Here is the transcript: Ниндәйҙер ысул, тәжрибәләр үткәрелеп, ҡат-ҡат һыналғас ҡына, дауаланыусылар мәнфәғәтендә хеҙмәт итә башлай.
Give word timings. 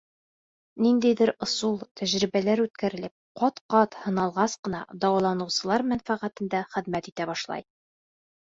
Ниндәйҙер 0.83 1.31
ысул, 1.45 1.75
тәжрибәләр 2.01 2.63
үткәрелеп, 2.63 3.13
ҡат-ҡат 3.41 3.99
һыналғас 4.07 4.57
ҡына, 4.69 4.83
дауаланыусылар 5.05 5.87
мәнфәғәтендә 5.93 6.67
хеҙмәт 6.75 7.13
итә 7.13 7.31
башлай. 7.35 7.69